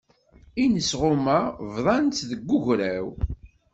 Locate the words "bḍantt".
1.75-2.17